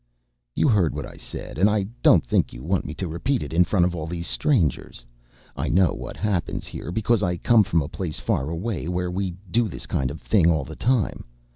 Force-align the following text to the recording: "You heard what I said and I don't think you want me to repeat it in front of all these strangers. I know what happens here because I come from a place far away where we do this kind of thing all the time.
"You 0.55 0.67
heard 0.67 0.95
what 0.95 1.05
I 1.05 1.15
said 1.15 1.59
and 1.59 1.69
I 1.69 1.85
don't 2.01 2.25
think 2.25 2.53
you 2.53 2.63
want 2.63 2.85
me 2.85 2.95
to 2.95 3.07
repeat 3.07 3.43
it 3.43 3.53
in 3.53 3.63
front 3.63 3.85
of 3.85 3.93
all 3.95 4.07
these 4.07 4.25
strangers. 4.27 5.05
I 5.55 5.69
know 5.69 5.93
what 5.93 6.17
happens 6.17 6.65
here 6.65 6.91
because 6.91 7.21
I 7.21 7.37
come 7.37 7.63
from 7.63 7.83
a 7.83 7.87
place 7.87 8.19
far 8.19 8.49
away 8.49 8.87
where 8.87 9.11
we 9.11 9.35
do 9.51 9.67
this 9.67 9.85
kind 9.85 10.09
of 10.09 10.19
thing 10.19 10.49
all 10.49 10.65
the 10.65 10.75
time. 10.75 11.23